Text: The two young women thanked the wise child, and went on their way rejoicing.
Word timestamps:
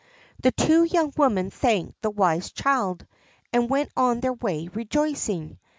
The 0.41 0.51
two 0.51 0.83
young 0.83 1.13
women 1.15 1.51
thanked 1.51 2.01
the 2.01 2.09
wise 2.09 2.51
child, 2.51 3.05
and 3.53 3.69
went 3.69 3.91
on 3.95 4.19
their 4.19 4.33
way 4.33 4.67
rejoicing. 4.73 5.59